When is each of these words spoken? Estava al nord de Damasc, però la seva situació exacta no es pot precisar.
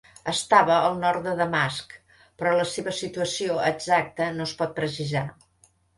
Estava 0.31 0.75
al 0.85 0.95
nord 1.01 1.27
de 1.27 1.33
Damasc, 1.41 1.93
però 2.41 2.53
la 2.61 2.65
seva 2.71 2.95
situació 3.01 3.61
exacta 3.69 4.31
no 4.39 4.49
es 4.51 4.55
pot 4.63 4.75
precisar. 4.81 5.27